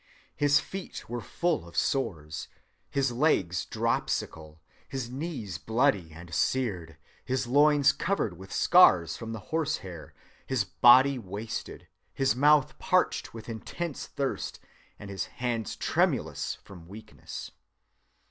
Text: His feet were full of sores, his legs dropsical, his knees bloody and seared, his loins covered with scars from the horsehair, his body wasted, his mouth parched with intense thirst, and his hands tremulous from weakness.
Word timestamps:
His 0.35 0.59
feet 0.59 1.07
were 1.07 1.21
full 1.21 1.67
of 1.67 1.77
sores, 1.77 2.47
his 2.89 3.11
legs 3.11 3.65
dropsical, 3.65 4.59
his 4.89 5.11
knees 5.11 5.59
bloody 5.59 6.11
and 6.11 6.33
seared, 6.33 6.97
his 7.23 7.45
loins 7.45 7.91
covered 7.91 8.35
with 8.35 8.51
scars 8.51 9.15
from 9.15 9.31
the 9.31 9.39
horsehair, 9.53 10.15
his 10.47 10.63
body 10.63 11.19
wasted, 11.19 11.87
his 12.15 12.35
mouth 12.35 12.79
parched 12.79 13.35
with 13.35 13.47
intense 13.47 14.07
thirst, 14.07 14.59
and 14.97 15.11
his 15.11 15.25
hands 15.25 15.75
tremulous 15.75 16.55
from 16.63 16.87
weakness. 16.87 17.51